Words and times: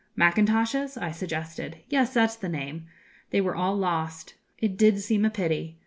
'Mackintoshes,' 0.17 0.97
I 0.99 1.11
suggested. 1.11 1.83
'Yes, 1.87 2.11
that's 2.15 2.35
the 2.35 2.49
name 2.49 2.87
they 3.29 3.39
were 3.39 3.53
all 3.55 3.77
lost. 3.77 4.33
It 4.57 4.75
did 4.75 4.99
seem 4.99 5.25
a 5.25 5.29
pity. 5.29 5.77